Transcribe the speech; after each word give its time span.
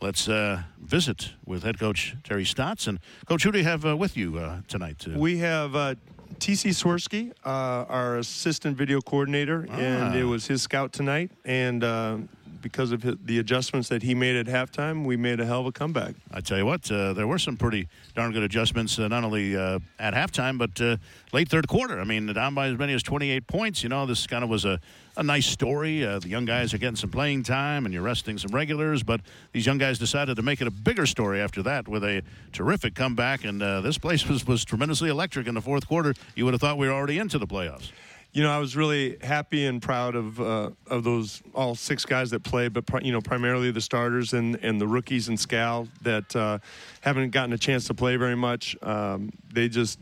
let's 0.00 0.28
uh, 0.28 0.62
visit 0.80 1.32
with 1.44 1.62
head 1.62 1.78
coach 1.78 2.16
Terry 2.24 2.44
Stotts. 2.44 2.86
And, 2.86 3.00
Coach, 3.26 3.44
who 3.44 3.52
do 3.52 3.58
you 3.58 3.64
have 3.64 3.84
uh, 3.84 3.96
with 3.96 4.16
you 4.16 4.38
uh, 4.38 4.60
tonight? 4.68 5.06
We 5.06 5.38
have 5.38 5.76
uh, 5.76 5.94
TC 6.38 6.70
Swirsky, 6.70 7.32
uh, 7.44 7.84
our 7.88 8.18
assistant 8.18 8.76
video 8.76 9.00
coordinator, 9.00 9.66
ah. 9.70 9.74
and 9.74 10.14
it 10.14 10.24
was 10.24 10.46
his 10.46 10.62
scout 10.62 10.92
tonight. 10.92 11.30
And 11.44 11.84
uh, 11.84 12.18
because 12.60 12.92
of 12.92 13.26
the 13.26 13.38
adjustments 13.38 13.88
that 13.88 14.02
he 14.02 14.14
made 14.14 14.36
at 14.36 14.46
halftime, 14.46 15.04
we 15.04 15.16
made 15.16 15.40
a 15.40 15.46
hell 15.46 15.60
of 15.60 15.66
a 15.66 15.72
comeback. 15.72 16.14
I 16.32 16.40
tell 16.40 16.58
you 16.58 16.66
what, 16.66 16.90
uh, 16.90 17.12
there 17.12 17.26
were 17.26 17.38
some 17.38 17.56
pretty 17.56 17.88
darn 18.14 18.32
good 18.32 18.42
adjustments, 18.42 18.98
uh, 18.98 19.08
not 19.08 19.24
only 19.24 19.56
uh, 19.56 19.78
at 19.98 20.14
halftime, 20.14 20.58
but 20.58 20.80
uh, 20.80 20.96
late 21.32 21.48
third 21.48 21.68
quarter. 21.68 22.00
I 22.00 22.04
mean, 22.04 22.26
down 22.32 22.54
by 22.54 22.68
as 22.68 22.78
many 22.78 22.92
as 22.92 23.02
28 23.02 23.46
points. 23.46 23.82
You 23.82 23.88
know, 23.88 24.06
this 24.06 24.26
kind 24.26 24.44
of 24.44 24.50
was 24.50 24.64
a, 24.64 24.80
a 25.16 25.22
nice 25.22 25.46
story. 25.46 26.04
Uh, 26.04 26.18
the 26.18 26.28
young 26.28 26.44
guys 26.44 26.72
are 26.74 26.78
getting 26.78 26.96
some 26.96 27.10
playing 27.10 27.42
time, 27.42 27.84
and 27.84 27.92
you're 27.92 28.02
resting 28.02 28.38
some 28.38 28.50
regulars, 28.52 29.02
but 29.02 29.20
these 29.52 29.66
young 29.66 29.78
guys 29.78 29.98
decided 29.98 30.36
to 30.36 30.42
make 30.42 30.60
it 30.60 30.66
a 30.66 30.70
bigger 30.70 31.06
story 31.06 31.40
after 31.40 31.62
that 31.62 31.88
with 31.88 32.04
a 32.04 32.22
terrific 32.52 32.94
comeback, 32.94 33.44
and 33.44 33.62
uh, 33.62 33.80
this 33.80 33.98
place 33.98 34.26
was, 34.28 34.46
was 34.46 34.64
tremendously 34.64 35.10
electric 35.10 35.46
in 35.46 35.54
the 35.54 35.62
fourth 35.62 35.86
quarter. 35.86 36.14
You 36.34 36.44
would 36.44 36.54
have 36.54 36.60
thought 36.60 36.78
we 36.78 36.86
were 36.86 36.94
already 36.94 37.18
into 37.18 37.38
the 37.38 37.46
playoffs 37.46 37.90
you 38.32 38.44
know, 38.44 38.50
I 38.50 38.58
was 38.58 38.76
really 38.76 39.16
happy 39.22 39.66
and 39.66 39.82
proud 39.82 40.14
of 40.14 40.40
uh, 40.40 40.70
of 40.86 41.02
those 41.02 41.42
all 41.52 41.74
six 41.74 42.04
guys 42.04 42.30
that 42.30 42.44
played, 42.44 42.72
but 42.72 43.04
you 43.04 43.12
know, 43.12 43.20
primarily 43.20 43.72
the 43.72 43.80
starters 43.80 44.32
and, 44.34 44.56
and 44.62 44.80
the 44.80 44.86
rookies 44.86 45.28
and 45.28 45.38
Skal 45.38 45.88
that 46.02 46.34
uh, 46.36 46.58
haven't 47.00 47.30
gotten 47.30 47.52
a 47.52 47.58
chance 47.58 47.86
to 47.88 47.94
play 47.94 48.16
very 48.16 48.36
much. 48.36 48.76
Um, 48.82 49.32
they 49.52 49.68
just 49.68 49.98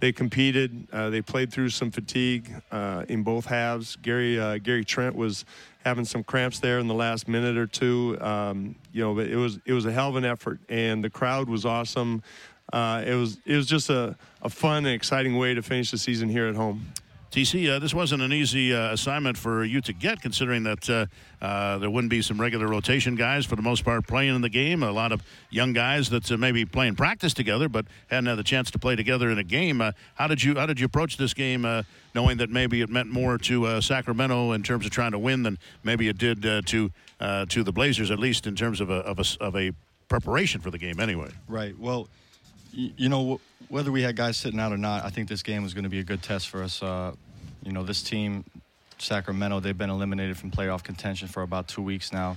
they 0.00 0.10
competed. 0.10 0.88
Uh, 0.92 1.10
they 1.10 1.22
played 1.22 1.52
through 1.52 1.70
some 1.70 1.92
fatigue 1.92 2.52
uh, 2.72 3.04
in 3.08 3.22
both 3.22 3.46
halves. 3.46 3.94
Gary 3.96 4.40
uh, 4.40 4.58
Gary 4.58 4.84
Trent 4.84 5.14
was 5.14 5.44
having 5.84 6.04
some 6.04 6.24
cramps 6.24 6.58
there 6.58 6.80
in 6.80 6.88
the 6.88 6.94
last 6.94 7.28
minute 7.28 7.56
or 7.56 7.68
two. 7.68 8.18
Um, 8.20 8.74
you 8.92 9.02
know, 9.04 9.14
but 9.14 9.28
it 9.28 9.36
was 9.36 9.60
it 9.64 9.72
was 9.72 9.86
a 9.86 9.92
hell 9.92 10.08
of 10.08 10.16
an 10.16 10.24
effort, 10.24 10.58
and 10.68 11.04
the 11.04 11.10
crowd 11.10 11.48
was 11.48 11.64
awesome. 11.64 12.24
Uh, 12.72 13.04
it 13.06 13.14
was 13.14 13.38
it 13.46 13.54
was 13.54 13.66
just 13.66 13.88
a, 13.88 14.16
a 14.42 14.48
fun 14.48 14.78
and 14.78 14.94
exciting 14.94 15.36
way 15.36 15.54
to 15.54 15.62
finish 15.62 15.92
the 15.92 15.98
season 15.98 16.28
here 16.28 16.48
at 16.48 16.56
home. 16.56 16.84
TC, 17.30 17.68
uh, 17.68 17.78
this 17.78 17.92
wasn't 17.92 18.22
an 18.22 18.32
easy 18.32 18.74
uh, 18.74 18.92
assignment 18.92 19.36
for 19.36 19.62
you 19.62 19.82
to 19.82 19.92
get, 19.92 20.22
considering 20.22 20.62
that 20.62 20.88
uh, 20.88 21.06
uh, 21.44 21.76
there 21.76 21.90
wouldn't 21.90 22.10
be 22.10 22.22
some 22.22 22.40
regular 22.40 22.66
rotation 22.66 23.16
guys 23.16 23.44
for 23.44 23.54
the 23.54 23.62
most 23.62 23.84
part 23.84 24.06
playing 24.06 24.34
in 24.34 24.40
the 24.40 24.48
game. 24.48 24.82
A 24.82 24.90
lot 24.90 25.12
of 25.12 25.22
young 25.50 25.74
guys 25.74 26.08
that 26.08 26.30
uh, 26.32 26.38
maybe 26.38 26.64
playing 26.64 26.96
practice 26.96 27.34
together, 27.34 27.68
but 27.68 27.84
hadn't 28.08 28.26
had 28.26 28.36
the 28.36 28.42
chance 28.42 28.70
to 28.70 28.78
play 28.78 28.96
together 28.96 29.28
in 29.30 29.36
a 29.36 29.44
game. 29.44 29.82
Uh, 29.82 29.92
how 30.14 30.26
did 30.26 30.42
you 30.42 30.54
How 30.54 30.64
did 30.64 30.80
you 30.80 30.86
approach 30.86 31.18
this 31.18 31.34
game, 31.34 31.66
knowing 32.14 32.38
that 32.38 32.48
maybe 32.48 32.80
it 32.80 32.88
meant 32.88 33.10
more 33.10 33.36
to 33.36 33.80
Sacramento 33.82 34.52
in 34.52 34.62
terms 34.62 34.86
of 34.86 34.90
trying 34.90 35.12
to 35.12 35.18
win 35.18 35.42
than 35.42 35.58
maybe 35.84 36.08
it 36.08 36.16
did 36.16 36.42
to 36.42 36.90
to 37.20 37.62
the 37.62 37.72
Blazers, 37.72 38.10
at 38.10 38.18
least 38.18 38.46
in 38.46 38.56
terms 38.56 38.80
of 38.80 38.88
a, 38.88 39.00
of 39.00 39.18
a 39.18 39.44
of 39.44 39.54
a 39.54 39.72
preparation 40.08 40.62
for 40.62 40.70
the 40.70 40.78
game, 40.78 40.98
anyway? 40.98 41.28
Right. 41.46 41.78
Well 41.78 42.08
you 42.72 43.08
know, 43.08 43.40
whether 43.68 43.90
we 43.90 44.02
had 44.02 44.16
guys 44.16 44.36
sitting 44.36 44.60
out 44.60 44.72
or 44.72 44.78
not, 44.78 45.04
I 45.04 45.10
think 45.10 45.28
this 45.28 45.42
game 45.42 45.62
was 45.62 45.74
going 45.74 45.84
to 45.84 45.90
be 45.90 46.00
a 46.00 46.04
good 46.04 46.22
test 46.22 46.48
for 46.48 46.62
us. 46.62 46.82
Uh, 46.82 47.12
you 47.62 47.72
know, 47.72 47.82
this 47.82 48.02
team, 48.02 48.44
Sacramento, 48.98 49.60
they've 49.60 49.76
been 49.76 49.90
eliminated 49.90 50.36
from 50.36 50.50
playoff 50.50 50.82
contention 50.82 51.28
for 51.28 51.42
about 51.42 51.68
two 51.68 51.82
weeks 51.82 52.12
now. 52.12 52.36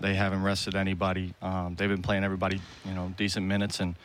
They 0.00 0.14
haven't 0.14 0.42
rested 0.42 0.74
anybody. 0.74 1.34
Um, 1.42 1.74
they've 1.76 1.88
been 1.88 2.02
playing 2.02 2.24
everybody, 2.24 2.60
you 2.86 2.94
know, 2.94 3.12
decent 3.16 3.46
minutes. 3.46 3.80
And 3.80 3.96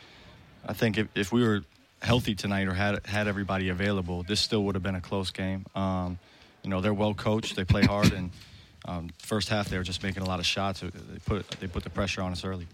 I 0.66 0.74
think 0.74 0.98
if, 0.98 1.08
if 1.14 1.32
we 1.32 1.42
were 1.42 1.62
healthy 2.02 2.34
tonight 2.34 2.68
or 2.68 2.74
had 2.74 3.06
had 3.06 3.28
everybody 3.28 3.70
available, 3.70 4.22
this 4.22 4.40
still 4.40 4.64
would 4.64 4.74
have 4.74 4.82
been 4.82 4.94
a 4.94 5.00
close 5.00 5.30
game. 5.30 5.64
Um, 5.74 6.18
you 6.62 6.70
know, 6.70 6.80
they're 6.80 6.94
well 6.94 7.14
coached. 7.14 7.56
They 7.56 7.64
play 7.64 7.82
hard, 7.82 8.12
and 8.12 8.30
um, 8.84 9.10
first 9.18 9.48
half 9.48 9.68
they 9.68 9.78
were 9.78 9.84
just 9.84 10.02
making 10.02 10.22
a 10.22 10.26
lot 10.26 10.38
of 10.38 10.46
shots. 10.46 10.80
They 10.80 10.90
put 11.24 11.48
they 11.60 11.66
put 11.66 11.84
the 11.84 11.90
pressure 11.90 12.22
on 12.22 12.32
us 12.32 12.44
early. 12.44 12.66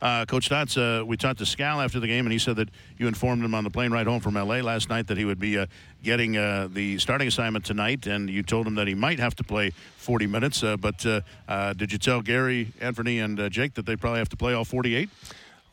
Uh, 0.00 0.24
Coach 0.26 0.46
Stotts, 0.46 0.76
uh, 0.76 1.02
we 1.04 1.16
talked 1.16 1.40
to 1.40 1.46
Skal 1.46 1.80
after 1.80 1.98
the 1.98 2.06
game, 2.06 2.24
and 2.24 2.32
he 2.32 2.38
said 2.38 2.56
that 2.56 2.68
you 2.98 3.08
informed 3.08 3.44
him 3.44 3.52
on 3.54 3.64
the 3.64 3.70
plane 3.70 3.90
ride 3.90 4.06
home 4.06 4.20
from 4.20 4.36
L.A. 4.36 4.62
last 4.62 4.88
night 4.88 5.08
that 5.08 5.18
he 5.18 5.24
would 5.24 5.40
be 5.40 5.58
uh, 5.58 5.66
getting 6.04 6.36
uh, 6.36 6.68
the 6.70 6.98
starting 6.98 7.26
assignment 7.26 7.64
tonight, 7.64 8.06
and 8.06 8.30
you 8.30 8.44
told 8.44 8.66
him 8.66 8.76
that 8.76 8.86
he 8.86 8.94
might 8.94 9.18
have 9.18 9.34
to 9.36 9.44
play 9.44 9.70
40 9.96 10.26
minutes. 10.28 10.62
Uh, 10.62 10.76
but 10.76 11.04
uh, 11.04 11.72
did 11.72 11.90
you 11.90 11.98
tell 11.98 12.20
Gary, 12.22 12.72
Anfernee, 12.80 13.24
and 13.24 13.50
Jake 13.50 13.74
that 13.74 13.86
they 13.86 13.96
probably 13.96 14.20
have 14.20 14.28
to 14.28 14.36
play 14.36 14.54
all 14.54 14.64
48? 14.64 15.08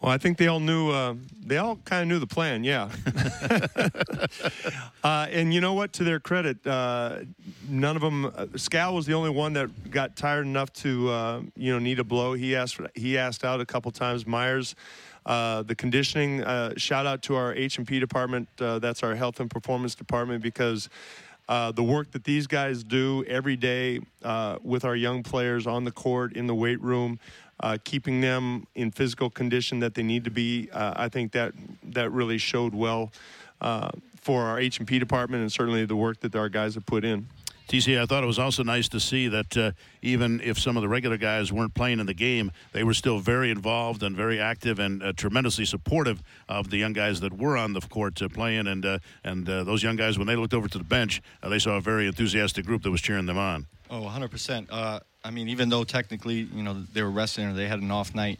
Well, 0.05 0.13
I 0.13 0.19
think 0.19 0.37
they 0.37 0.45
all 0.45 0.59
knew. 0.59 0.91
Uh, 0.91 1.15
they 1.43 1.57
all 1.57 1.77
kind 1.77 2.03
of 2.03 2.07
knew 2.07 2.19
the 2.19 2.27
plan. 2.27 2.63
Yeah. 2.63 2.91
uh, 5.03 5.25
and 5.31 5.51
you 5.51 5.61
know 5.61 5.73
what? 5.73 5.93
To 5.93 6.03
their 6.03 6.19
credit, 6.19 6.65
uh, 6.67 7.21
none 7.67 7.95
of 7.95 8.03
them. 8.03 8.25
Uh, 8.25 8.45
Skal 8.55 8.93
was 8.93 9.07
the 9.07 9.15
only 9.15 9.31
one 9.31 9.53
that 9.53 9.89
got 9.89 10.15
tired 10.15 10.45
enough 10.45 10.71
to, 10.73 11.09
uh, 11.09 11.41
you 11.55 11.73
know, 11.73 11.79
need 11.79 11.97
a 11.97 12.03
blow. 12.03 12.33
He 12.33 12.55
asked. 12.55 12.79
He 12.93 13.17
asked 13.17 13.43
out 13.43 13.61
a 13.61 13.65
couple 13.65 13.89
times. 13.89 14.27
Meyers. 14.27 14.75
Uh, 15.25 15.63
the 15.63 15.73
conditioning. 15.73 16.43
shout 16.77 17.07
out 17.07 17.23
to 17.23 17.33
our 17.33 17.55
H 17.55 17.79
and 17.79 17.87
P 17.87 17.99
department. 17.99 18.47
that's 18.57 19.01
our 19.01 19.15
health 19.15 19.39
and 19.39 19.49
performance 19.49 19.95
department 19.95 20.43
because 20.43 20.87
uh, 21.47 21.71
the 21.71 21.83
work 21.83 22.11
that 22.11 22.23
these 22.23 22.47
guys 22.47 22.83
do 22.83 23.23
every 23.25 23.55
day 23.55 23.99
uh, 24.23 24.57
with 24.63 24.83
our 24.83 24.95
young 24.95 25.21
players 25.23 25.67
on 25.67 25.83
the 25.83 25.91
court, 25.91 26.33
in 26.33 26.47
the 26.47 26.55
weight 26.55 26.81
room, 26.81 27.19
uh, 27.59 27.77
keeping 27.83 28.21
them 28.21 28.67
in 28.75 28.91
physical 28.91 29.29
condition 29.29 29.79
that 29.79 29.93
they 29.93 30.03
need 30.03 30.23
to 30.25 30.31
be. 30.31 30.69
Uh, 30.71 30.93
I 30.95 31.09
think 31.09 31.31
that 31.33 31.53
that 31.83 32.11
really 32.11 32.37
showed 32.37 32.73
well 32.73 33.11
uh, 33.61 33.91
for 34.19 34.43
our 34.43 34.59
H 34.59 34.79
and 34.79 34.87
P 34.87 34.99
department, 34.99 35.41
and 35.41 35.51
certainly 35.51 35.85
the 35.85 35.95
work 35.95 36.19
that 36.21 36.35
our 36.35 36.49
guys 36.49 36.75
have 36.75 36.85
put 36.85 37.05
in. 37.05 37.27
TC, 37.67 37.99
I 37.99 38.05
thought 38.05 38.23
it 38.23 38.27
was 38.27 38.37
also 38.37 38.61
nice 38.61 38.87
to 38.89 38.99
see 38.99 39.27
that 39.27 39.57
uh, 39.57 39.71
even 40.03 40.39
if 40.41 40.59
some 40.59 40.77
of 40.77 40.83
the 40.83 40.87
regular 40.87 41.17
guys 41.17 41.51
weren't 41.51 41.73
playing 41.73 41.99
in 41.99 42.05
the 42.05 42.13
game, 42.13 42.51
they 42.73 42.83
were 42.83 42.93
still 42.93 43.17
very 43.17 43.49
involved 43.49 44.03
and 44.03 44.15
very 44.15 44.39
active 44.39 44.77
and 44.77 45.01
uh, 45.01 45.13
tremendously 45.13 45.65
supportive 45.65 46.21
of 46.47 46.69
the 46.69 46.77
young 46.77 46.93
guys 46.93 47.21
that 47.21 47.33
were 47.33 47.57
on 47.57 47.73
the 47.73 47.81
court 47.81 48.21
uh, 48.21 48.29
playing. 48.29 48.67
And 48.67 48.85
uh, 48.85 48.99
and 49.23 49.49
uh, 49.49 49.63
those 49.63 49.81
young 49.81 49.95
guys, 49.95 50.19
when 50.19 50.27
they 50.27 50.35
looked 50.35 50.53
over 50.53 50.67
to 50.67 50.77
the 50.77 50.83
bench, 50.83 51.23
uh, 51.41 51.49
they 51.49 51.57
saw 51.57 51.77
a 51.77 51.81
very 51.81 52.05
enthusiastic 52.05 52.67
group 52.67 52.83
that 52.83 52.91
was 52.91 53.01
cheering 53.01 53.25
them 53.25 53.39
on. 53.39 53.65
Oh, 53.89 54.01
100%. 54.01 55.01
I 55.23 55.31
mean, 55.31 55.49
even 55.49 55.69
though 55.69 55.83
technically, 55.83 56.47
you 56.53 56.61
know, 56.61 56.83
they 56.93 57.01
were 57.01 57.09
resting 57.09 57.47
or 57.47 57.53
they 57.53 57.67
had 57.67 57.79
an 57.79 57.89
off 57.89 58.13
night, 58.13 58.39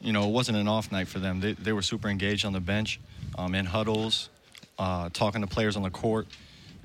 you 0.00 0.12
know, 0.12 0.26
it 0.26 0.32
wasn't 0.32 0.56
an 0.56 0.68
off 0.68 0.90
night 0.90 1.08
for 1.08 1.18
them. 1.18 1.40
They, 1.40 1.52
they 1.52 1.72
were 1.72 1.82
super 1.82 2.08
engaged 2.08 2.44
on 2.44 2.52
the 2.52 2.60
bench, 2.60 2.98
um, 3.36 3.54
in 3.54 3.66
huddles, 3.66 4.30
talking 4.78 5.42
to 5.42 5.46
players 5.46 5.76
on 5.76 5.82
the 5.82 5.90
court. 5.90 6.26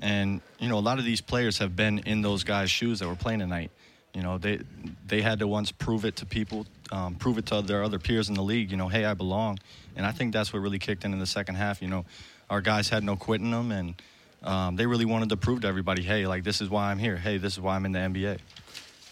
And 0.00 0.40
you 0.58 0.68
know, 0.68 0.78
a 0.78 0.80
lot 0.80 0.98
of 0.98 1.04
these 1.04 1.20
players 1.20 1.58
have 1.58 1.76
been 1.76 2.00
in 2.00 2.22
those 2.22 2.44
guys' 2.44 2.70
shoes 2.70 3.00
that 3.00 3.08
were 3.08 3.16
playing 3.16 3.40
tonight. 3.40 3.70
You 4.14 4.22
know, 4.22 4.38
they 4.38 4.60
they 5.06 5.20
had 5.22 5.38
to 5.40 5.46
once 5.46 5.70
prove 5.70 6.04
it 6.04 6.16
to 6.16 6.26
people, 6.26 6.66
um, 6.90 7.14
prove 7.14 7.38
it 7.38 7.46
to 7.46 7.62
their 7.62 7.82
other 7.84 7.98
peers 7.98 8.28
in 8.28 8.34
the 8.34 8.42
league. 8.42 8.70
You 8.70 8.76
know, 8.76 8.88
hey, 8.88 9.04
I 9.04 9.14
belong. 9.14 9.58
And 9.96 10.06
I 10.06 10.12
think 10.12 10.32
that's 10.32 10.52
what 10.52 10.60
really 10.60 10.78
kicked 10.78 11.04
in 11.04 11.12
in 11.12 11.18
the 11.18 11.26
second 11.26 11.56
half. 11.56 11.82
You 11.82 11.88
know, 11.88 12.04
our 12.48 12.60
guys 12.60 12.88
had 12.88 13.04
no 13.04 13.16
quitting 13.16 13.50
them, 13.50 13.70
and 13.70 13.94
um, 14.42 14.76
they 14.76 14.86
really 14.86 15.04
wanted 15.04 15.28
to 15.30 15.36
prove 15.36 15.62
to 15.62 15.68
everybody, 15.68 16.02
hey, 16.02 16.26
like 16.26 16.44
this 16.44 16.60
is 16.60 16.70
why 16.70 16.90
I'm 16.90 16.98
here. 16.98 17.16
Hey, 17.16 17.38
this 17.38 17.54
is 17.54 17.60
why 17.60 17.76
I'm 17.76 17.84
in 17.84 17.92
the 17.92 17.98
NBA. 17.98 18.38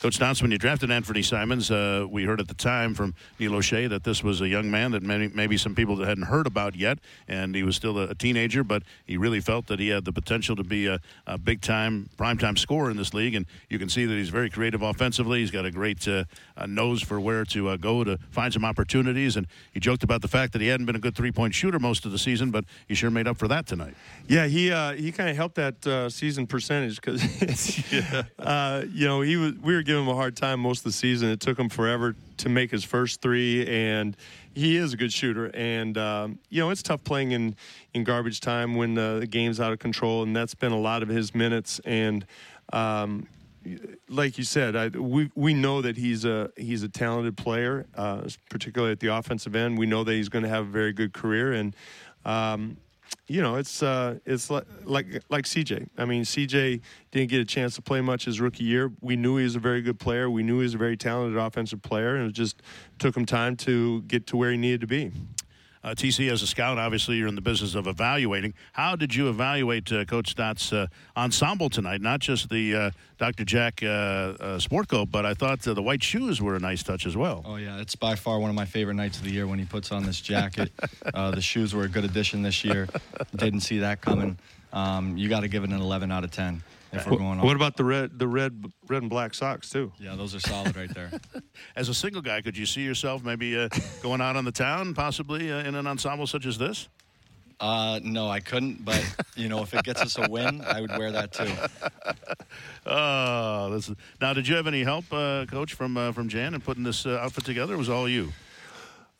Coach 0.00 0.14
Stotts, 0.14 0.40
when 0.40 0.52
you 0.52 0.58
drafted 0.58 0.90
Anfernee 0.90 1.24
Simons, 1.24 1.72
uh, 1.72 2.06
we 2.08 2.22
heard 2.22 2.40
at 2.40 2.46
the 2.46 2.54
time 2.54 2.94
from 2.94 3.16
Neil 3.40 3.50
Olshey 3.50 3.88
that 3.88 4.04
this 4.04 4.22
was 4.22 4.40
a 4.40 4.46
young 4.46 4.70
man 4.70 4.92
that 4.92 5.02
many, 5.02 5.26
maybe 5.26 5.56
some 5.56 5.74
people 5.74 5.96
hadn't 6.04 6.26
heard 6.26 6.46
about 6.46 6.76
yet, 6.76 7.00
and 7.26 7.52
he 7.52 7.64
was 7.64 7.74
still 7.74 7.98
a, 7.98 8.10
a 8.10 8.14
teenager, 8.14 8.62
but 8.62 8.84
he 9.06 9.16
really 9.16 9.40
felt 9.40 9.66
that 9.66 9.80
he 9.80 9.88
had 9.88 10.04
the 10.04 10.12
potential 10.12 10.54
to 10.54 10.62
be 10.62 10.86
a, 10.86 11.00
a 11.26 11.36
big 11.36 11.60
time, 11.62 12.08
prime 12.16 12.38
time 12.38 12.56
scorer 12.56 12.92
in 12.92 12.96
this 12.96 13.12
league. 13.12 13.34
And 13.34 13.44
you 13.68 13.80
can 13.80 13.88
see 13.88 14.04
that 14.04 14.14
he's 14.14 14.28
very 14.28 14.48
creative 14.48 14.82
offensively. 14.82 15.40
He's 15.40 15.50
got 15.50 15.64
a 15.64 15.70
great 15.72 16.06
uh, 16.06 16.26
nose 16.68 17.02
for 17.02 17.18
where 17.18 17.44
to 17.46 17.70
uh, 17.70 17.76
go 17.76 18.04
to 18.04 18.18
find 18.30 18.52
some 18.52 18.64
opportunities. 18.64 19.36
And 19.36 19.48
he 19.74 19.80
joked 19.80 20.04
about 20.04 20.22
the 20.22 20.28
fact 20.28 20.52
that 20.52 20.62
he 20.62 20.68
hadn't 20.68 20.86
been 20.86 20.96
a 20.96 21.00
good 21.00 21.16
three 21.16 21.32
point 21.32 21.54
shooter 21.54 21.80
most 21.80 22.06
of 22.06 22.12
the 22.12 22.18
season, 22.18 22.52
but 22.52 22.64
he 22.86 22.94
sure 22.94 23.10
made 23.10 23.26
up 23.26 23.36
for 23.36 23.48
that 23.48 23.66
tonight. 23.66 23.94
Yeah, 24.28 24.46
he 24.46 24.70
uh, 24.70 24.92
he 24.92 25.10
kind 25.10 25.28
of 25.28 25.34
helped 25.34 25.56
that 25.56 25.84
uh, 25.84 26.08
season 26.08 26.46
percentage 26.46 27.00
because 27.00 27.92
yeah. 27.92 28.22
Uh, 28.38 28.84
you 28.92 29.04
know 29.04 29.22
he 29.22 29.36
was 29.36 29.54
we 29.54 29.74
were 29.74 29.87
giving 29.88 30.02
him 30.02 30.08
a 30.10 30.14
hard 30.14 30.36
time 30.36 30.60
most 30.60 30.80
of 30.80 30.84
the 30.84 30.92
season. 30.92 31.30
It 31.30 31.40
took 31.40 31.58
him 31.58 31.70
forever 31.70 32.14
to 32.36 32.48
make 32.50 32.70
his 32.70 32.84
first 32.84 33.22
three, 33.22 33.66
and 33.66 34.14
he 34.52 34.76
is 34.76 34.92
a 34.92 34.98
good 34.98 35.10
shooter. 35.10 35.50
And 35.54 35.96
um, 35.96 36.38
you 36.50 36.62
know, 36.62 36.68
it's 36.68 36.82
tough 36.82 37.02
playing 37.04 37.32
in 37.32 37.56
in 37.94 38.04
garbage 38.04 38.42
time 38.42 38.74
when 38.74 38.98
uh, 38.98 39.20
the 39.20 39.26
game's 39.26 39.60
out 39.60 39.72
of 39.72 39.78
control, 39.78 40.22
and 40.22 40.36
that's 40.36 40.54
been 40.54 40.72
a 40.72 40.78
lot 40.78 41.02
of 41.02 41.08
his 41.08 41.34
minutes. 41.34 41.80
And 41.86 42.26
um, 42.70 43.28
like 44.10 44.36
you 44.36 44.44
said, 44.44 44.76
I, 44.76 44.88
we 44.88 45.30
we 45.34 45.54
know 45.54 45.80
that 45.80 45.96
he's 45.96 46.26
a 46.26 46.50
he's 46.58 46.82
a 46.82 46.88
talented 46.90 47.38
player, 47.38 47.86
uh, 47.94 48.28
particularly 48.50 48.92
at 48.92 49.00
the 49.00 49.08
offensive 49.08 49.56
end. 49.56 49.78
We 49.78 49.86
know 49.86 50.04
that 50.04 50.12
he's 50.12 50.28
going 50.28 50.44
to 50.44 50.50
have 50.50 50.66
a 50.66 50.70
very 50.70 50.92
good 50.92 51.14
career, 51.14 51.54
and 51.54 51.74
um, 52.26 52.76
you 53.26 53.42
know, 53.42 53.56
it's 53.56 53.82
uh, 53.82 54.18
it's 54.24 54.50
like, 54.50 54.64
like 54.84 55.22
like 55.28 55.44
CJ. 55.44 55.88
I 55.98 56.04
mean, 56.04 56.22
CJ 56.22 56.80
didn't 57.10 57.30
get 57.30 57.40
a 57.40 57.44
chance 57.44 57.74
to 57.76 57.82
play 57.82 58.00
much 58.00 58.24
his 58.24 58.40
rookie 58.40 58.64
year. 58.64 58.90
We 59.00 59.16
knew 59.16 59.36
he 59.36 59.44
was 59.44 59.56
a 59.56 59.60
very 59.60 59.82
good 59.82 59.98
player. 59.98 60.30
We 60.30 60.42
knew 60.42 60.56
he 60.58 60.62
was 60.62 60.74
a 60.74 60.78
very 60.78 60.96
talented 60.96 61.38
offensive 61.38 61.82
player, 61.82 62.16
and 62.16 62.30
it 62.30 62.32
just 62.32 62.62
took 62.98 63.16
him 63.16 63.26
time 63.26 63.56
to 63.56 64.02
get 64.02 64.26
to 64.28 64.36
where 64.36 64.50
he 64.50 64.56
needed 64.56 64.80
to 64.80 64.86
be. 64.86 65.12
Uh, 65.84 65.90
TC 65.90 66.30
as 66.30 66.42
a 66.42 66.46
scout, 66.46 66.78
obviously 66.78 67.16
you're 67.16 67.28
in 67.28 67.34
the 67.34 67.40
business 67.40 67.74
of 67.74 67.86
evaluating. 67.86 68.54
How 68.72 68.96
did 68.96 69.14
you 69.14 69.28
evaluate 69.28 69.92
uh, 69.92 70.04
Coach 70.04 70.30
Stott's 70.30 70.72
uh, 70.72 70.86
ensemble 71.16 71.70
tonight? 71.70 72.00
Not 72.00 72.20
just 72.20 72.50
the 72.50 72.74
uh, 72.74 72.90
Dr. 73.18 73.44
Jack 73.44 73.82
uh, 73.82 73.86
uh, 73.86 74.58
sport 74.58 74.88
coat, 74.88 75.10
but 75.10 75.24
I 75.24 75.34
thought 75.34 75.60
the 75.60 75.82
white 75.82 76.02
shoes 76.02 76.40
were 76.40 76.56
a 76.56 76.60
nice 76.60 76.82
touch 76.82 77.06
as 77.06 77.16
well. 77.16 77.42
Oh 77.46 77.56
yeah, 77.56 77.80
it's 77.80 77.96
by 77.96 78.14
far 78.14 78.38
one 78.38 78.50
of 78.50 78.56
my 78.56 78.64
favorite 78.64 78.94
nights 78.94 79.18
of 79.18 79.24
the 79.24 79.30
year 79.30 79.46
when 79.46 79.58
he 79.58 79.64
puts 79.64 79.92
on 79.92 80.04
this 80.04 80.20
jacket. 80.20 80.72
the 81.14 81.40
shoes 81.40 81.74
were 81.74 81.84
a 81.84 81.88
good 81.88 82.04
addition 82.04 82.42
this 82.42 82.64
year. 82.64 82.88
Didn't 83.36 83.60
see 83.60 83.78
that 83.78 84.00
coming. 84.00 84.38
Um, 84.72 85.16
you 85.16 85.28
got 85.28 85.40
to 85.40 85.48
give 85.48 85.64
it 85.64 85.70
an 85.70 85.80
11 85.80 86.10
out 86.10 86.24
of 86.24 86.30
10 86.30 86.62
if 86.92 87.06
we're 87.06 87.18
going 87.18 87.38
on. 87.38 87.46
What 87.46 87.56
about 87.56 87.76
the 87.76 87.84
red, 87.84 88.18
the 88.18 88.28
red, 88.28 88.64
red 88.88 89.02
and 89.02 89.10
black 89.10 89.34
socks 89.34 89.70
too? 89.70 89.92
Yeah, 89.98 90.16
those 90.16 90.34
are 90.34 90.40
solid 90.40 90.76
right 90.76 90.92
there. 90.94 91.10
As 91.76 91.88
a 91.88 91.94
single 91.94 92.22
guy, 92.22 92.40
could 92.40 92.56
you 92.56 92.66
see 92.66 92.82
yourself 92.82 93.22
maybe 93.24 93.58
uh, 93.58 93.68
going 94.02 94.20
out 94.20 94.36
on 94.36 94.44
the 94.44 94.52
town, 94.52 94.94
possibly 94.94 95.50
uh, 95.52 95.60
in 95.60 95.74
an 95.74 95.86
ensemble 95.86 96.26
such 96.26 96.46
as 96.46 96.58
this? 96.58 96.88
Uh, 97.60 97.98
no, 98.04 98.28
I 98.28 98.40
couldn't. 98.40 98.84
But 98.84 99.04
you 99.36 99.48
know, 99.48 99.62
if 99.62 99.74
it 99.74 99.84
gets 99.84 100.00
us 100.00 100.16
a 100.18 100.30
win, 100.30 100.60
I 100.62 100.80
would 100.80 100.96
wear 100.96 101.10
that 101.12 101.32
too. 101.32 101.50
Oh, 102.86 103.70
this 103.74 103.88
is, 103.88 103.96
now, 104.20 104.32
did 104.32 104.46
you 104.46 104.54
have 104.54 104.66
any 104.66 104.84
help, 104.84 105.04
uh, 105.12 105.44
Coach, 105.46 105.74
from 105.74 105.96
uh, 105.96 106.12
from 106.12 106.28
Jan 106.28 106.54
in 106.54 106.60
putting 106.60 106.84
this 106.84 107.04
uh, 107.04 107.18
outfit 107.18 107.44
together? 107.44 107.74
It 107.74 107.78
was 107.78 107.88
all 107.88 108.08
you. 108.08 108.32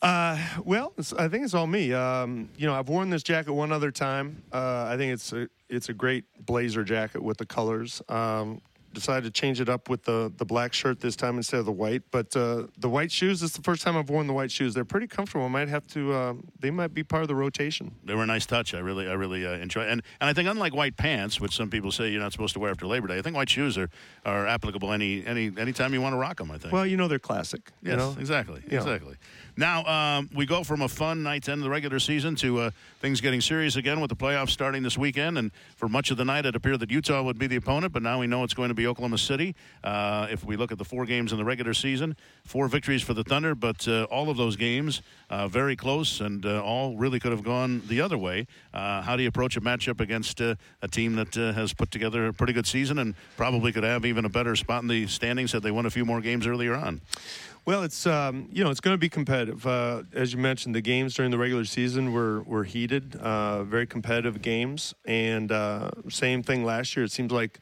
Uh, 0.00 0.38
well, 0.64 0.92
I 1.18 1.26
think 1.28 1.44
it's 1.44 1.54
all 1.54 1.66
me. 1.66 1.92
Um, 1.92 2.48
you 2.56 2.66
know, 2.66 2.74
I've 2.74 2.88
worn 2.88 3.10
this 3.10 3.22
jacket 3.22 3.52
one 3.52 3.72
other 3.72 3.90
time. 3.90 4.42
Uh, 4.52 4.86
I 4.88 4.96
think 4.96 5.12
it's 5.12 5.32
a, 5.32 5.48
it's 5.68 5.88
a 5.88 5.92
great 5.92 6.24
blazer 6.46 6.84
jacket 6.84 7.22
with 7.22 7.38
the 7.38 7.46
colors. 7.46 8.00
Um, 8.08 8.60
decided 8.98 9.24
to 9.24 9.40
change 9.40 9.60
it 9.60 9.68
up 9.68 9.88
with 9.88 10.04
the 10.04 10.32
the 10.36 10.44
black 10.44 10.72
shirt 10.72 11.00
this 11.00 11.16
time 11.16 11.36
instead 11.36 11.60
of 11.60 11.66
the 11.66 11.72
white. 11.72 12.02
But 12.10 12.34
uh, 12.36 12.64
the 12.76 12.88
white 12.88 13.10
shoes 13.10 13.40
this 13.40 13.50
is 13.50 13.56
the 13.56 13.62
first 13.62 13.82
time 13.82 13.96
I've 13.96 14.10
worn 14.10 14.26
the 14.26 14.32
white 14.32 14.50
shoes. 14.50 14.74
They're 14.74 14.84
pretty 14.84 15.06
comfortable. 15.06 15.46
I 15.46 15.48
might 15.48 15.68
have 15.68 15.86
to. 15.88 16.12
Uh, 16.12 16.34
they 16.60 16.70
might 16.70 16.92
be 16.94 17.02
part 17.02 17.22
of 17.22 17.28
the 17.28 17.34
rotation. 17.34 17.94
They 18.04 18.14
were 18.14 18.22
a 18.22 18.26
nice 18.26 18.46
touch. 18.46 18.74
I 18.74 18.78
really, 18.78 19.08
I 19.08 19.14
really 19.14 19.46
uh, 19.46 19.52
enjoy. 19.52 19.82
And 19.82 20.02
and 20.20 20.28
I 20.30 20.32
think 20.32 20.48
unlike 20.48 20.74
white 20.74 20.96
pants, 20.96 21.40
which 21.40 21.56
some 21.56 21.70
people 21.70 21.90
say 21.92 22.10
you're 22.10 22.20
not 22.20 22.32
supposed 22.32 22.54
to 22.54 22.60
wear 22.60 22.70
after 22.70 22.86
Labor 22.86 23.08
Day, 23.08 23.18
I 23.18 23.22
think 23.22 23.36
white 23.36 23.50
shoes 23.50 23.78
are, 23.78 23.90
are 24.24 24.46
applicable 24.46 24.92
any 24.92 25.24
any 25.26 25.50
anytime 25.56 25.94
you 25.94 26.00
want 26.00 26.14
to 26.14 26.18
rock 26.18 26.38
them. 26.38 26.50
I 26.50 26.58
think. 26.58 26.72
Well, 26.72 26.86
you 26.86 26.96
know 26.96 27.08
they're 27.08 27.18
classic. 27.18 27.70
Yes, 27.82 27.92
you 27.92 27.96
know? 27.96 28.16
exactly, 28.18 28.62
You 28.64 28.76
know. 28.76 28.82
exactly. 28.82 29.16
Now 29.58 29.84
um, 29.86 30.30
we 30.32 30.46
go 30.46 30.62
from 30.62 30.82
a 30.82 30.88
fun 30.88 31.24
night 31.24 31.42
to 31.44 31.52
end 31.52 31.60
of 31.60 31.64
the 31.64 31.70
regular 31.70 31.98
season 31.98 32.36
to 32.36 32.60
uh, 32.60 32.70
things 33.00 33.20
getting 33.20 33.40
serious 33.40 33.74
again 33.74 34.00
with 34.00 34.08
the 34.08 34.14
playoffs 34.14 34.50
starting 34.50 34.84
this 34.84 34.96
weekend. 34.96 35.36
And 35.36 35.50
for 35.74 35.88
much 35.88 36.12
of 36.12 36.16
the 36.16 36.24
night, 36.24 36.46
it 36.46 36.54
appeared 36.54 36.78
that 36.78 36.92
Utah 36.92 37.22
would 37.22 37.40
be 37.40 37.48
the 37.48 37.56
opponent, 37.56 37.92
but 37.92 38.02
now 38.02 38.20
we 38.20 38.28
know 38.28 38.44
it's 38.44 38.54
going 38.54 38.68
to 38.68 38.74
be 38.74 38.86
Oklahoma 38.88 39.19
City. 39.19 39.55
Uh, 39.85 40.26
if 40.31 40.44
we 40.44 40.56
look 40.56 40.73
at 40.73 40.79
the 40.79 40.85
four 40.85 41.06
games 41.06 41.32
in 41.32 41.38
the 41.38 41.44
regular 41.44 41.75
season, 41.75 42.17
four 42.44 42.69
victories 42.69 43.02
for 43.02 43.14
the 43.14 43.23
Thunder, 43.23 43.55
but 43.55 43.87
uh, 43.87 44.05
all 44.05 44.31
of 44.31 44.37
those 44.37 44.56
games 44.56 45.02
uh, 45.31 45.46
very 45.49 45.76
close 45.76 46.20
and 46.20 46.44
uh, 46.44 46.62
all 46.62 46.96
really 46.96 47.20
could 47.20 47.32
have 47.32 47.44
gone 47.44 47.82
the 47.87 48.00
other 48.00 48.19
way. 48.19 48.46
Uh, 48.75 49.02
how 49.02 49.17
do 49.17 49.23
you 49.23 49.29
approach 49.29 49.56
a 49.56 49.61
matchup 49.61 50.00
against 50.00 50.40
a 50.40 50.56
team 50.90 51.14
that 51.14 51.35
has 51.35 51.73
put 51.73 51.90
together 51.90 52.26
a 52.26 52.32
pretty 52.32 52.52
good 52.52 52.67
season 52.67 52.99
and 52.99 53.14
probably 53.37 53.73
could 53.73 53.85
have 53.85 54.05
even 54.05 54.25
a 54.25 54.29
better 54.29 54.56
spot 54.56 54.82
in 54.82 54.88
the 54.88 55.06
standings 55.06 55.52
had 55.52 55.62
they 55.62 55.70
won 55.70 55.87
a 55.87 55.90
few 55.90 56.05
more 56.05 56.20
games 56.20 56.46
earlier 56.46 56.75
on? 56.75 57.00
Well, 57.69 57.82
it's 57.82 58.06
um, 58.06 58.49
you 58.50 58.64
know 58.64 58.70
it's 58.70 58.81
going 58.81 58.94
to 58.94 58.99
be 58.99 59.11
competitive. 59.11 59.67
Uh, 59.67 60.05
as 60.14 60.32
you 60.32 60.38
mentioned, 60.38 60.75
the 60.75 60.81
games 60.81 61.12
during 61.12 61.31
the 61.31 61.37
regular 61.37 61.67
season 61.67 62.14
were 62.14 62.40
were 62.44 62.64
heated, 62.64 63.14
uh, 63.17 63.62
very 63.62 63.87
competitive 63.87 64.40
games, 64.40 64.94
and 65.05 65.52
uh, 65.52 65.90
same 66.08 66.43
thing 66.43 66.64
last 66.64 66.96
year. 66.96 67.05
It 67.05 67.12
seems 67.12 67.31
like 67.31 67.61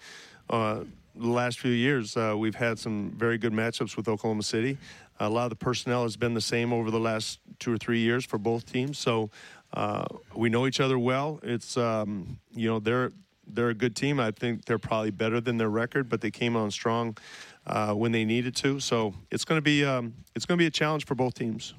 the 1.18 1.28
last 1.28 1.58
few 1.58 1.70
years 1.70 2.16
uh, 2.16 2.34
we've 2.36 2.54
had 2.54 2.78
some 2.78 3.12
very 3.16 3.38
good 3.38 3.52
matchups 3.52 3.96
with 3.96 4.08
Oklahoma 4.08 4.42
City. 4.42 4.78
A 5.18 5.28
lot 5.28 5.44
of 5.44 5.50
the 5.50 5.56
personnel 5.56 6.02
has 6.02 6.16
been 6.16 6.34
the 6.34 6.40
same 6.40 6.72
over 6.72 6.90
the 6.90 7.00
last 7.00 7.40
two 7.58 7.72
or 7.72 7.78
three 7.78 8.00
years 8.00 8.24
for 8.24 8.38
both 8.38 8.70
teams, 8.70 8.98
so 8.98 9.30
uh, 9.72 10.04
we 10.34 10.48
know 10.48 10.66
each 10.66 10.80
other 10.80 10.98
well. 10.98 11.40
It's 11.42 11.76
um, 11.76 12.38
you 12.52 12.68
know 12.68 12.78
they're 12.78 13.12
they're 13.46 13.70
a 13.70 13.74
good 13.74 13.96
team. 13.96 14.20
I 14.20 14.30
think 14.30 14.64
they're 14.64 14.78
probably 14.78 15.10
better 15.10 15.40
than 15.40 15.56
their 15.56 15.70
record, 15.70 16.08
but 16.08 16.20
they 16.20 16.30
came 16.30 16.56
on 16.56 16.70
strong 16.70 17.16
uh, 17.66 17.94
when 17.94 18.12
they 18.12 18.24
needed 18.24 18.54
to. 18.56 18.80
So 18.80 19.14
it's 19.30 19.44
going 19.44 19.58
to 19.58 19.62
be 19.62 19.84
um, 19.84 20.14
it's 20.34 20.44
going 20.44 20.58
to 20.58 20.62
be 20.62 20.66
a 20.66 20.70
challenge 20.70 21.06
for 21.06 21.14
both 21.14 21.34
teams. 21.34 21.74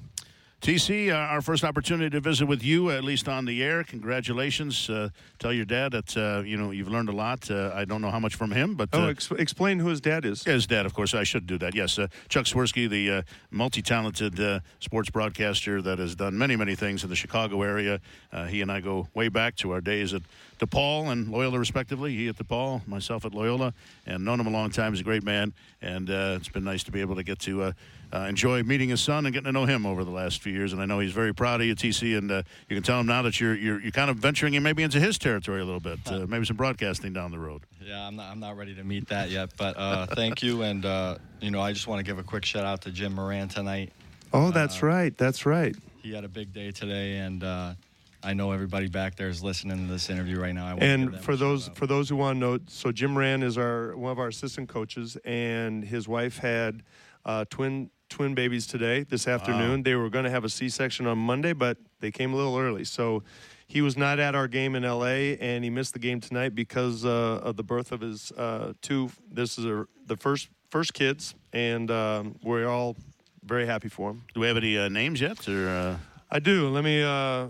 TC, 0.62 1.10
uh, 1.12 1.14
our 1.14 1.40
first 1.40 1.62
opportunity 1.62 2.10
to 2.10 2.18
visit 2.20 2.46
with 2.46 2.64
you, 2.64 2.90
at 2.90 3.04
least 3.04 3.28
on 3.28 3.44
the 3.44 3.62
air. 3.62 3.84
Congratulations. 3.84 4.90
Uh, 4.90 5.08
tell 5.38 5.52
your 5.52 5.64
dad 5.64 5.92
that 5.92 6.16
uh, 6.16 6.42
you 6.44 6.56
know 6.56 6.72
you've 6.72 6.88
learned 6.88 7.08
a 7.08 7.12
lot. 7.12 7.48
Uh, 7.48 7.70
I 7.72 7.84
don't 7.84 8.02
know 8.02 8.10
how 8.10 8.18
much 8.18 8.34
from 8.34 8.50
him, 8.50 8.74
but 8.74 8.88
Oh, 8.92 9.04
uh, 9.04 9.10
ex- 9.10 9.30
explain 9.30 9.78
who 9.78 9.86
his 9.88 10.00
dad 10.00 10.24
is. 10.24 10.42
his 10.42 10.66
dad, 10.66 10.84
of 10.84 10.94
course. 10.94 11.14
I 11.14 11.22
should 11.22 11.46
do 11.46 11.58
that. 11.58 11.76
Yes, 11.76 11.96
uh, 11.96 12.08
Chuck 12.28 12.46
Swirsky, 12.46 12.90
the 12.90 13.10
uh, 13.10 13.22
multi-talented 13.52 14.40
uh, 14.40 14.58
sports 14.80 15.10
broadcaster 15.10 15.80
that 15.80 16.00
has 16.00 16.16
done 16.16 16.36
many, 16.36 16.56
many 16.56 16.74
things 16.74 17.04
in 17.04 17.08
the 17.10 17.16
Chicago 17.16 17.62
area. 17.62 18.00
Uh, 18.32 18.46
he 18.46 18.60
and 18.60 18.70
I 18.72 18.80
go 18.80 19.06
way 19.14 19.28
back 19.28 19.54
to 19.56 19.70
our 19.70 19.80
days 19.80 20.12
at 20.12 20.22
DePaul 20.58 21.12
and 21.12 21.28
Loyola, 21.28 21.60
respectively. 21.60 22.16
He 22.16 22.26
at 22.26 22.36
DePaul, 22.36 22.86
myself 22.88 23.24
at 23.24 23.32
Loyola, 23.32 23.74
and 24.06 24.24
known 24.24 24.40
him 24.40 24.48
a 24.48 24.50
long 24.50 24.70
time. 24.70 24.92
He's 24.92 25.02
a 25.02 25.04
great 25.04 25.22
man, 25.22 25.52
and 25.80 26.10
uh, 26.10 26.34
it's 26.40 26.48
been 26.48 26.64
nice 26.64 26.82
to 26.82 26.90
be 26.90 27.00
able 27.00 27.14
to 27.14 27.22
get 27.22 27.38
to. 27.40 27.72
Uh, 28.12 28.16
uh, 28.16 28.26
enjoy 28.28 28.62
meeting 28.62 28.88
his 28.88 29.00
son 29.00 29.26
and 29.26 29.32
getting 29.32 29.46
to 29.46 29.52
know 29.52 29.64
him 29.64 29.86
over 29.86 30.04
the 30.04 30.10
last 30.10 30.42
few 30.42 30.52
years, 30.52 30.72
and 30.72 30.82
I 30.82 30.86
know 30.86 30.98
he's 30.98 31.12
very 31.12 31.34
proud 31.34 31.60
of 31.60 31.66
you, 31.66 31.74
TC. 31.74 32.16
And 32.16 32.30
uh, 32.30 32.42
you 32.68 32.76
can 32.76 32.82
tell 32.82 33.00
him 33.00 33.06
now 33.06 33.22
that 33.22 33.40
you're, 33.40 33.54
you're 33.54 33.80
you're 33.80 33.90
kind 33.90 34.10
of 34.10 34.16
venturing 34.16 34.54
in 34.54 34.62
maybe 34.62 34.82
into 34.82 35.00
his 35.00 35.18
territory 35.18 35.60
a 35.60 35.64
little 35.64 35.80
bit, 35.80 35.98
uh, 36.06 36.26
maybe 36.26 36.44
some 36.44 36.56
broadcasting 36.56 37.12
down 37.12 37.30
the 37.30 37.38
road. 37.38 37.62
Yeah, 37.80 38.06
I'm 38.06 38.16
not, 38.16 38.30
I'm 38.30 38.40
not 38.40 38.56
ready 38.56 38.74
to 38.74 38.84
meet 38.84 39.08
that 39.08 39.30
yet, 39.30 39.50
but 39.56 39.76
uh, 39.76 40.06
thank 40.14 40.42
you. 40.42 40.62
And, 40.62 40.84
uh, 40.84 41.16
you 41.40 41.50
know, 41.50 41.60
I 41.60 41.72
just 41.72 41.86
want 41.86 42.00
to 42.00 42.02
give 42.04 42.18
a 42.18 42.22
quick 42.22 42.44
shout 42.44 42.64
out 42.64 42.82
to 42.82 42.90
Jim 42.90 43.14
Moran 43.14 43.48
tonight. 43.48 43.92
Oh, 44.32 44.50
that's 44.50 44.82
right. 44.82 45.16
That's 45.16 45.46
right. 45.46 45.74
He 46.02 46.12
had 46.12 46.24
a 46.24 46.28
big 46.28 46.52
day 46.52 46.70
today, 46.70 47.16
and 47.16 47.42
uh, 47.42 47.74
I 48.22 48.34
know 48.34 48.52
everybody 48.52 48.88
back 48.88 49.16
there 49.16 49.28
is 49.28 49.42
listening 49.42 49.86
to 49.86 49.92
this 49.92 50.10
interview 50.10 50.40
right 50.40 50.54
now. 50.54 50.66
I 50.66 50.70
want 50.70 50.80
to 50.80 50.86
give 50.86 51.14
And 51.14 51.20
for 51.20 51.36
those 51.36 51.68
for 51.74 51.86
those 51.86 52.08
who 52.08 52.16
want 52.16 52.36
to 52.36 52.40
know, 52.40 52.58
so 52.66 52.92
Jim 52.92 53.12
Moran 53.12 53.42
is 53.42 53.56
our 53.56 53.96
one 53.96 54.12
of 54.12 54.18
our 54.18 54.28
assistant 54.28 54.68
coaches, 54.68 55.16
and 55.24 55.84
his 55.84 56.08
wife 56.08 56.38
had 56.38 56.82
uh, 57.28 57.44
twin 57.50 57.90
twin 58.08 58.34
babies 58.34 58.66
today 58.66 59.04
this 59.04 59.28
afternoon. 59.28 59.82
They 59.82 59.94
were 59.94 60.08
going 60.08 60.24
to 60.24 60.30
have 60.30 60.42
a 60.42 60.48
C-section 60.48 61.06
on 61.06 61.18
Monday, 61.18 61.52
but 61.52 61.76
they 62.00 62.10
came 62.10 62.32
a 62.32 62.36
little 62.36 62.58
early, 62.58 62.84
so. 62.84 63.22
He 63.70 63.82
was 63.82 63.98
not 63.98 64.18
at 64.18 64.34
our 64.34 64.48
game 64.48 64.74
in 64.74 64.82
LA, 64.82 65.36
and 65.44 65.62
he 65.62 65.68
missed 65.68 65.92
the 65.92 65.98
game 65.98 66.22
tonight 66.22 66.54
because 66.54 67.04
uh, 67.04 67.40
of 67.42 67.56
the 67.56 67.62
birth 67.62 67.92
of 67.92 68.00
his 68.00 68.32
uh, 68.32 68.72
two. 68.80 69.10
This 69.30 69.58
is 69.58 69.66
a, 69.66 69.86
the 70.06 70.16
first 70.16 70.48
first 70.70 70.94
kids, 70.94 71.34
and 71.52 71.90
um, 71.90 72.36
we're 72.42 72.66
all 72.66 72.96
very 73.44 73.66
happy 73.66 73.90
for 73.90 74.10
him. 74.10 74.24
Do 74.32 74.40
we 74.40 74.46
have 74.46 74.56
any 74.56 74.78
uh, 74.78 74.88
names 74.88 75.20
yet? 75.20 75.46
Or 75.46 75.68
uh, 75.68 75.96
I 76.30 76.38
do. 76.38 76.70
Let 76.70 76.82
me. 76.82 77.02
Uh, 77.02 77.48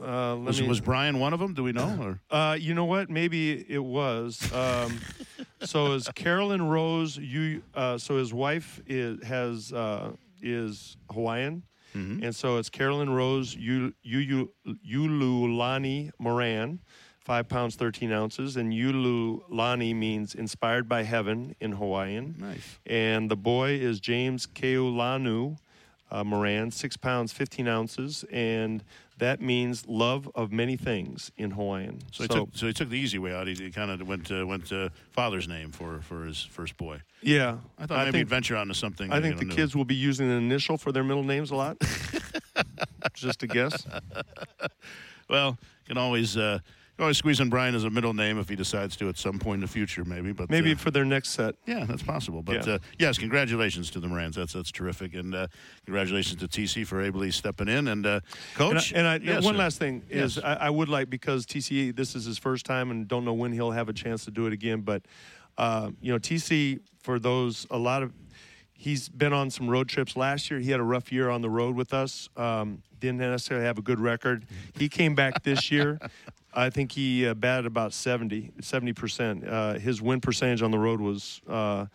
uh, 0.00 0.34
let 0.36 0.46
was, 0.46 0.60
me. 0.60 0.68
was 0.68 0.80
Brian 0.80 1.18
one 1.18 1.32
of 1.32 1.38
them? 1.38 1.54
Do 1.54 1.62
we 1.62 1.72
know? 1.72 1.98
Or? 2.00 2.36
Uh, 2.36 2.54
you 2.54 2.74
know 2.74 2.86
what? 2.86 3.10
Maybe 3.10 3.64
it 3.68 3.82
was. 3.84 4.50
Um, 4.52 5.00
so 5.64 5.92
is 5.92 6.08
Carolyn 6.14 6.68
Rose? 6.68 7.16
You. 7.16 7.62
Uh, 7.74 7.96
so 7.98 8.18
his 8.18 8.32
wife 8.34 8.80
is 8.86 9.24
has 9.26 9.72
uh, 9.72 10.12
is 10.42 10.96
Hawaiian, 11.10 11.62
and 11.94 12.34
so 12.34 12.56
it's 12.58 12.70
Carolyn 12.70 13.10
Rose 13.10 13.54
Yu- 13.54 13.92
Yululani 14.04 16.10
Moran, 16.18 16.80
five 17.20 17.48
pounds 17.48 17.76
thirteen 17.76 18.12
ounces, 18.12 18.56
and 18.56 18.72
Yululani 18.72 19.94
means 19.94 20.34
inspired 20.34 20.88
by 20.88 21.02
heaven 21.02 21.54
in 21.60 21.72
Hawaiian. 21.72 22.36
Nice. 22.38 22.78
And 22.86 23.30
the 23.30 23.36
boy 23.36 23.70
is 23.72 24.00
James 24.00 24.46
Keulanu 24.46 25.58
uh, 26.12 26.22
Moran, 26.22 26.70
six 26.70 26.96
pounds, 26.96 27.32
15 27.32 27.66
ounces, 27.66 28.24
and 28.30 28.84
that 29.18 29.40
means 29.40 29.86
love 29.88 30.30
of 30.34 30.52
many 30.52 30.76
things 30.76 31.32
in 31.36 31.52
Hawaiian. 31.52 32.00
So, 32.12 32.24
he 32.24 32.28
took 32.28 32.48
so 32.52 32.66
he 32.66 32.72
took 32.72 32.90
the 32.90 32.98
easy 32.98 33.18
way 33.18 33.34
out. 33.34 33.46
He, 33.46 33.54
he 33.54 33.70
kind 33.70 33.90
of 33.90 34.06
went 34.06 34.26
to, 34.26 34.46
went 34.46 34.66
to 34.66 34.90
father's 35.10 35.48
name 35.48 35.72
for, 35.72 36.00
for 36.02 36.24
his 36.26 36.42
first 36.42 36.76
boy. 36.76 37.00
yeah, 37.22 37.56
I 37.78 37.86
thought 37.86 37.98
maybe 37.98 38.12
think, 38.12 38.16
he'd 38.16 38.28
venture 38.28 38.56
out 38.56 38.62
into 38.62 38.74
something. 38.74 39.10
I 39.12 39.20
think 39.20 39.38
the 39.38 39.46
new. 39.46 39.54
kids 39.54 39.74
will 39.74 39.86
be 39.86 39.94
using 39.94 40.30
an 40.30 40.36
initial 40.36 40.76
for 40.76 40.92
their 40.92 41.04
middle 41.04 41.24
names 41.24 41.50
a 41.50 41.56
lot. 41.56 41.78
Just 43.14 43.42
a 43.42 43.46
guess. 43.46 43.86
Well, 45.28 45.56
can 45.86 45.96
always 45.96 46.36
uh, 46.36 46.58
always 47.02 47.18
squeeze 47.18 47.40
in 47.40 47.50
Brian 47.50 47.74
as 47.74 47.84
a 47.84 47.90
middle 47.90 48.14
name 48.14 48.38
if 48.38 48.48
he 48.48 48.56
decides 48.56 48.96
to 48.96 49.08
at 49.08 49.18
some 49.18 49.38
point 49.38 49.56
in 49.56 49.60
the 49.60 49.66
future, 49.66 50.04
maybe. 50.04 50.32
But 50.32 50.48
Maybe 50.48 50.72
uh, 50.72 50.76
for 50.76 50.90
their 50.90 51.04
next 51.04 51.30
set. 51.30 51.54
yeah, 51.66 51.84
that's 51.84 52.02
possible. 52.02 52.42
But 52.42 52.66
Yeah. 52.66 52.74
uh, 52.74 52.78
yes, 52.98 53.18
congratulations 53.18 53.90
to 53.90 54.00
the 54.00 54.08
Morans. 54.08 54.36
That's 54.36 54.52
that's 54.54 54.70
terrific, 54.72 55.14
and 55.14 55.34
uh, 55.34 55.46
congratulations 55.84 56.40
to 56.40 56.48
TC 56.48 56.86
for 56.86 57.02
ably 57.02 57.30
stepping 57.30 57.68
in. 57.68 57.88
And 57.88 58.06
uh, 58.06 58.20
And, 58.20 58.22
coach, 58.54 58.94
I, 58.94 58.98
and 58.98 59.06
I, 59.06 59.16
Yes, 59.22 59.44
one 59.44 59.54
sir. 59.54 59.58
last 59.58 59.78
thing 59.78 60.02
is 60.08 60.36
Yes. 60.36 60.44
I, 60.44 60.66
I 60.66 60.70
would 60.70 60.88
like 60.88 61.10
because 61.10 61.44
TC 61.44 61.94
this 61.94 62.14
is 62.14 62.24
his 62.24 62.38
first 62.38 62.64
time 62.64 62.90
and 62.90 63.06
don't 63.06 63.24
know 63.24 63.34
when 63.34 63.52
he'll 63.52 63.72
have 63.72 63.88
a 63.88 63.92
chance 63.92 64.24
to 64.24 64.30
do 64.30 64.46
it 64.46 64.52
again. 64.52 64.80
But 64.80 65.02
uh, 65.58 65.90
you 66.00 66.12
know 66.12 66.18
TC 66.18 66.80
for 67.00 67.18
those 67.18 67.66
a 67.70 67.78
lot 67.78 68.02
of 68.02 68.12
he's 68.72 69.08
been 69.08 69.32
on 69.32 69.50
some 69.50 69.68
road 69.68 69.88
trips 69.88 70.16
last 70.16 70.50
year. 70.50 70.58
He 70.60 70.70
had 70.70 70.80
a 70.80 70.84
rough 70.84 71.12
year 71.12 71.30
on 71.30 71.40
the 71.42 71.50
road 71.50 71.74
with 71.76 71.92
us. 71.92 72.28
Um, 72.36 72.82
didn't 73.00 73.18
necessarily 73.18 73.66
have 73.66 73.78
a 73.78 73.82
good 73.82 73.98
record. 74.00 74.44
He 74.78 74.88
came 74.88 75.14
back 75.16 75.42
this 75.42 75.70
year. 75.70 75.98
I 76.54 76.70
think 76.70 76.92
he 76.92 77.26
uh, 77.26 77.34
batted 77.34 77.66
about 77.66 77.92
70 77.92 78.52
percent. 78.94 79.46
Uh, 79.46 79.74
his 79.74 80.02
win 80.02 80.20
percentage 80.20 80.62
on 80.62 80.70
the 80.70 80.78
road 80.78 81.00
was. 81.00 81.40
Uh, 81.48 81.86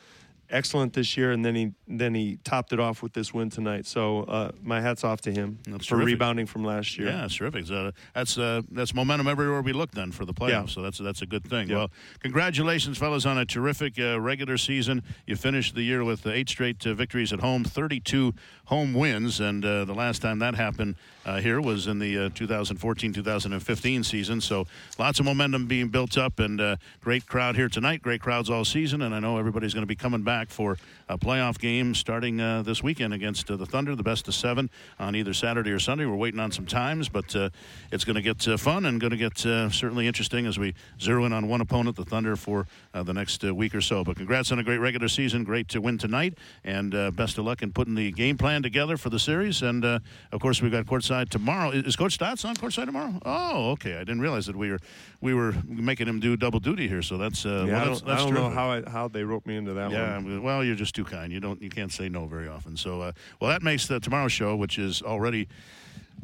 excellent 0.49 0.93
this 0.93 1.17
year, 1.17 1.31
and 1.31 1.43
then 1.43 1.55
he 1.55 1.71
then 1.87 2.13
he 2.13 2.37
topped 2.43 2.71
it 2.73 2.79
off 2.79 3.01
with 3.03 3.13
this 3.13 3.33
win 3.33 3.49
tonight. 3.49 3.85
So 3.85 4.23
uh, 4.23 4.51
my 4.61 4.81
hats 4.81 5.03
off 5.03 5.21
to 5.21 5.31
him 5.31 5.59
That's 5.67 5.85
for 5.85 5.95
terrific. 5.95 6.13
rebounding 6.13 6.45
from 6.45 6.63
last 6.63 6.97
year. 6.97 7.09
Yeah, 7.09 7.25
it's 7.25 7.35
terrific. 7.35 7.65
So 7.65 7.91
that's 8.13 8.37
uh, 8.37 8.61
that's 8.71 8.93
momentum 8.93 9.27
everywhere 9.27 9.61
we 9.61 9.73
look 9.73 9.91
then 9.91 10.11
for 10.11 10.25
the 10.25 10.33
playoffs. 10.33 10.49
Yeah. 10.49 10.65
So 10.67 10.81
that's 10.81 10.97
that's 10.99 11.21
a 11.21 11.25
good 11.25 11.43
thing. 11.43 11.69
Yeah. 11.69 11.75
Well, 11.77 11.91
congratulations, 12.19 12.97
fellas, 12.97 13.25
on 13.25 13.37
a 13.37 13.45
terrific 13.45 13.99
uh, 13.99 14.19
regular 14.19 14.57
season. 14.57 15.03
You 15.25 15.35
finished 15.35 15.75
the 15.75 15.83
year 15.83 16.03
with 16.03 16.25
eight 16.25 16.49
straight 16.49 16.85
uh, 16.85 16.93
victories 16.93 17.33
at 17.33 17.39
home, 17.39 17.63
32 17.63 18.33
home 18.65 18.93
wins, 18.93 19.39
and 19.39 19.63
uh, 19.63 19.85
the 19.85 19.93
last 19.93 20.21
time 20.21 20.39
that 20.39 20.55
happened 20.55 20.95
uh, 21.27 21.39
here 21.39 21.61
was 21.61 21.85
in 21.87 21.99
the 21.99 22.15
2014-2015 22.31 24.05
season. 24.05 24.41
So 24.41 24.65
lots 24.97 25.19
of 25.19 25.25
momentum 25.25 25.67
being 25.67 25.89
built 25.89 26.17
up, 26.17 26.39
and 26.39 26.59
uh, 26.59 26.77
great 27.01 27.27
crowd 27.27 27.55
here 27.55 27.69
tonight. 27.69 28.01
Great 28.01 28.21
crowds 28.21 28.49
all 28.49 28.65
season, 28.65 29.01
and 29.01 29.13
I 29.13 29.19
know 29.19 29.37
everybody's 29.37 29.73
going 29.73 29.83
to 29.83 29.87
be 29.87 29.95
coming 29.95 30.23
back 30.23 30.49
for 30.49 30.77
a 31.09 31.17
playoff 31.17 31.59
game 31.59 31.93
starting 31.93 32.39
uh, 32.39 32.61
this 32.63 32.81
weekend 32.81 33.13
against 33.13 33.51
uh, 33.51 33.57
the 33.57 33.65
Thunder, 33.65 33.95
the 33.95 34.03
best 34.03 34.27
of 34.27 34.33
seven 34.33 34.69
on 34.99 35.15
either 35.15 35.33
Saturday 35.33 35.71
or 35.71 35.79
Sunday. 35.79 36.05
We're 36.05 36.15
waiting 36.15 36.39
on 36.39 36.51
some 36.51 36.65
times, 36.65 37.09
but 37.09 37.35
uh, 37.35 37.49
it's 37.91 38.05
going 38.05 38.15
to 38.15 38.21
get 38.21 38.47
uh, 38.47 38.57
fun 38.57 38.85
and 38.85 38.99
going 38.99 39.11
to 39.11 39.17
get 39.17 39.45
uh, 39.45 39.69
certainly 39.69 40.07
interesting 40.07 40.45
as 40.45 40.57
we 40.57 40.73
zero 41.01 41.25
in 41.25 41.33
on 41.33 41.47
one 41.49 41.61
opponent, 41.61 41.97
the 41.97 42.05
Thunder, 42.05 42.35
for 42.35 42.67
uh, 42.93 43.03
the 43.03 43.13
next 43.13 43.43
uh, 43.43 43.53
week 43.53 43.75
or 43.75 43.81
so. 43.81 44.03
But 44.03 44.15
congrats 44.15 44.51
on 44.51 44.59
a 44.59 44.63
great 44.63 44.77
regular 44.77 45.07
season. 45.07 45.43
Great 45.43 45.67
to 45.69 45.81
win 45.81 45.97
tonight, 45.97 46.37
and 46.63 46.95
uh, 46.95 47.11
best 47.11 47.37
of 47.37 47.45
luck 47.45 47.61
in 47.61 47.73
putting 47.73 47.95
the 47.95 48.11
game 48.11 48.37
plan 48.37 48.63
together 48.63 48.97
for 48.97 49.09
the 49.09 49.19
series. 49.19 49.61
And 49.61 49.83
uh, 49.83 49.99
of 50.31 50.39
course, 50.39 50.61
we've 50.61 50.71
got 50.71 50.85
courtside 50.85 51.16
tomorrow. 51.25 51.71
Is 51.71 51.95
Coach 51.95 52.13
Stotts 52.13 52.45
on 52.45 52.55
courtside 52.55 52.85
tomorrow? 52.85 53.19
Oh, 53.25 53.71
okay. 53.71 53.95
I 53.95 53.99
didn't 53.99 54.21
realize 54.21 54.45
that 54.45 54.55
we 54.55 54.71
were 54.71 54.79
we 55.21 55.33
were 55.33 55.53
making 55.65 56.07
him 56.07 56.19
do 56.19 56.35
double 56.37 56.59
duty 56.59 56.87
here. 56.87 57.01
So 57.01 57.17
that's 57.17 57.45
uh, 57.45 57.65
Yeah, 57.67 57.73
well, 57.73 57.75
I 57.75 57.85
that's, 57.87 57.99
don't, 57.99 58.07
that's 58.07 58.21
I 58.21 58.25
don't 58.25 58.33
know 58.33 58.49
how 58.49 58.71
I, 58.71 58.89
how 58.89 59.07
they 59.07 59.23
roped 59.23 59.47
me 59.47 59.57
into 59.57 59.73
that 59.73 59.91
Yeah, 59.91 60.15
one. 60.15 60.43
Well, 60.43 60.63
you're 60.63 60.75
just 60.75 60.95
too 60.95 61.05
kind. 61.05 61.31
You 61.31 61.39
don't, 61.39 61.61
you 61.61 61.69
can't 61.69 61.91
say 61.91 62.09
no 62.09 62.25
very 62.25 62.47
often. 62.47 62.77
So, 62.77 63.01
uh, 63.01 63.11
well, 63.39 63.49
that 63.49 63.63
makes 63.63 63.87
the 63.87 63.99
tomorrow 63.99 64.27
show, 64.27 64.55
which 64.55 64.77
is 64.79 65.01
already 65.01 65.47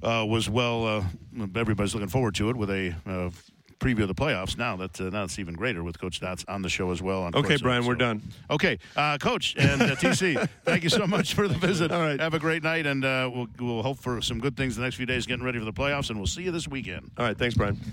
uh, 0.01 0.25
was 0.27 0.49
well. 0.49 0.85
Uh, 0.85 1.03
everybody's 1.55 1.93
looking 1.93 2.09
forward 2.09 2.35
to 2.35 2.49
it 2.49 2.55
with 2.55 2.69
a 2.69 2.95
uh, 3.05 3.29
preview 3.83 4.01
of 4.03 4.07
the 4.07 4.15
playoffs. 4.15 4.57
Now 4.57 4.75
that 4.77 4.99
uh, 5.01 5.05
now 5.09 5.23
it's 5.25 5.37
even 5.39 5.53
greater 5.55 5.83
with 5.83 5.99
Coach 5.99 6.15
Stotts 6.17 6.45
on 6.47 6.61
the 6.61 6.69
show 6.69 6.91
as 6.91 7.01
well. 7.01 7.23
On 7.23 7.35
Okay. 7.35 7.57
Brian, 7.57 7.85
we're 7.85 7.95
done. 7.95 8.21
Okay, 8.49 8.79
uh, 8.95 9.17
Coach 9.17 9.55
and 9.57 9.81
uh, 9.81 9.95
TC, 9.95 10.47
thank 10.65 10.83
you 10.83 10.89
so 10.89 11.05
much 11.05 11.33
for 11.33 11.47
the 11.47 11.55
visit. 11.55 11.91
All 11.91 11.99
right. 11.99 12.19
have 12.19 12.33
a 12.33 12.39
great 12.39 12.63
night, 12.63 12.85
and 12.85 13.03
uh, 13.03 13.29
we'll 13.33 13.47
we'll 13.59 13.83
hope 13.83 13.99
for 13.99 14.21
some 14.21 14.39
good 14.39 14.55
things 14.55 14.75
the 14.75 14.81
next 14.83 14.95
few 14.95 15.05
days, 15.05 15.25
getting 15.25 15.43
ready 15.45 15.59
for 15.59 15.65
the 15.65 15.73
playoffs, 15.73 16.09
and 16.09 16.17
we'll 16.19 16.27
see 16.27 16.43
you 16.43 16.51
this 16.51 16.67
weekend. 16.67 17.11
All 17.17 17.25
right, 17.25 17.37
thanks, 17.37 17.55
Brian. 17.55 17.77